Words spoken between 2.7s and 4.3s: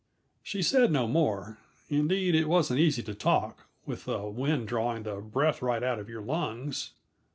easy to talk, with the